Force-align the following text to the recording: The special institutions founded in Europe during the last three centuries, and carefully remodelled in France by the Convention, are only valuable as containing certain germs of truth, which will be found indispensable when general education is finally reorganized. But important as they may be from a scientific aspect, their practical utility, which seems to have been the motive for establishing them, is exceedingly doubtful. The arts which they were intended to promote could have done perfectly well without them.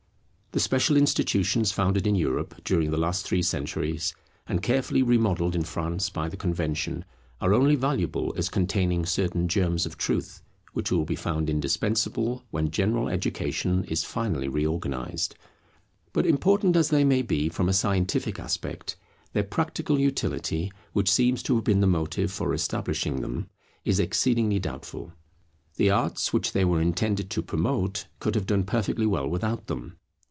The 0.53 0.59
special 0.59 0.97
institutions 0.97 1.71
founded 1.71 2.05
in 2.05 2.13
Europe 2.13 2.55
during 2.65 2.91
the 2.91 2.97
last 2.97 3.25
three 3.25 3.41
centuries, 3.41 4.13
and 4.45 4.61
carefully 4.61 5.01
remodelled 5.01 5.55
in 5.55 5.63
France 5.63 6.09
by 6.09 6.27
the 6.27 6.35
Convention, 6.35 7.05
are 7.39 7.53
only 7.53 7.75
valuable 7.77 8.33
as 8.35 8.49
containing 8.49 9.05
certain 9.05 9.47
germs 9.47 9.85
of 9.85 9.97
truth, 9.97 10.41
which 10.73 10.91
will 10.91 11.05
be 11.05 11.15
found 11.15 11.49
indispensable 11.49 12.43
when 12.51 12.69
general 12.69 13.07
education 13.07 13.85
is 13.85 14.03
finally 14.03 14.49
reorganized. 14.49 15.35
But 16.11 16.25
important 16.25 16.75
as 16.75 16.89
they 16.89 17.05
may 17.05 17.21
be 17.21 17.47
from 17.47 17.69
a 17.69 17.73
scientific 17.73 18.37
aspect, 18.37 18.97
their 19.31 19.43
practical 19.45 20.01
utility, 20.01 20.69
which 20.91 21.09
seems 21.09 21.41
to 21.43 21.55
have 21.55 21.63
been 21.63 21.79
the 21.79 21.87
motive 21.87 22.29
for 22.29 22.53
establishing 22.53 23.21
them, 23.21 23.47
is 23.85 24.01
exceedingly 24.01 24.59
doubtful. 24.59 25.13
The 25.77 25.91
arts 25.91 26.33
which 26.33 26.51
they 26.51 26.65
were 26.65 26.81
intended 26.81 27.29
to 27.29 27.41
promote 27.41 28.07
could 28.19 28.35
have 28.35 28.47
done 28.47 28.65
perfectly 28.65 29.05
well 29.05 29.29
without 29.29 29.67
them. 29.67 29.95